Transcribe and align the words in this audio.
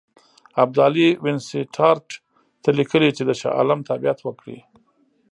ابدالي 0.63 1.07
وینسیټارټ 1.23 2.07
ته 2.63 2.69
لیکلي 2.79 3.09
چې 3.17 3.23
د 3.25 3.31
شاه 3.39 3.53
عالم 3.57 3.79
تابعیت 3.89 4.19
وکړي. 4.23 4.59